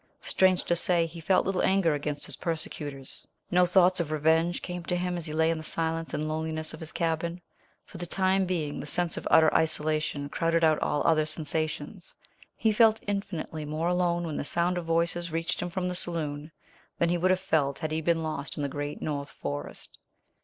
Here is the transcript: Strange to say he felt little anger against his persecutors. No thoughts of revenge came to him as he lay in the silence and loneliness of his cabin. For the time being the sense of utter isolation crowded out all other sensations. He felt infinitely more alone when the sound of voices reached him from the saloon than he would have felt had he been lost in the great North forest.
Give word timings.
Strange 0.23 0.63
to 0.63 0.75
say 0.75 1.05
he 1.05 1.21
felt 1.21 1.45
little 1.45 1.61
anger 1.61 1.93
against 1.93 2.25
his 2.25 2.37
persecutors. 2.37 3.27
No 3.51 3.67
thoughts 3.67 3.99
of 3.99 4.09
revenge 4.11 4.63
came 4.63 4.81
to 4.85 4.95
him 4.95 5.15
as 5.15 5.27
he 5.27 5.31
lay 5.31 5.51
in 5.51 5.59
the 5.59 5.63
silence 5.63 6.11
and 6.11 6.27
loneliness 6.27 6.73
of 6.73 6.79
his 6.79 6.91
cabin. 6.91 7.39
For 7.85 7.99
the 7.99 8.07
time 8.07 8.47
being 8.47 8.79
the 8.79 8.87
sense 8.87 9.15
of 9.15 9.27
utter 9.29 9.53
isolation 9.53 10.27
crowded 10.27 10.63
out 10.63 10.79
all 10.81 11.05
other 11.05 11.27
sensations. 11.27 12.15
He 12.57 12.71
felt 12.71 12.99
infinitely 13.05 13.63
more 13.63 13.89
alone 13.89 14.23
when 14.25 14.37
the 14.37 14.43
sound 14.43 14.79
of 14.79 14.85
voices 14.85 15.31
reached 15.31 15.61
him 15.61 15.69
from 15.69 15.87
the 15.87 15.93
saloon 15.93 16.51
than 16.97 17.09
he 17.09 17.17
would 17.19 17.29
have 17.29 17.39
felt 17.39 17.77
had 17.77 17.91
he 17.91 18.01
been 18.01 18.23
lost 18.23 18.57
in 18.57 18.63
the 18.63 18.69
great 18.69 19.03
North 19.03 19.29
forest. 19.29 19.99